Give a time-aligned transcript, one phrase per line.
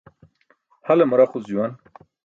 [0.87, 1.71] Hale maraquc juwan.